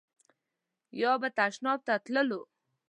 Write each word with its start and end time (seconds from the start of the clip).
یا 1.01 1.11
به 1.21 1.29
تشناب 1.37 1.79
ته 1.87 1.93
تللو. 2.05 2.41